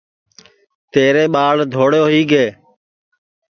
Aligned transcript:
تیرے 0.91 1.23
ٻاݪ 1.33 1.57
دھوڑے 1.73 1.99
ہوئی 2.05 2.21
گے 2.31 2.45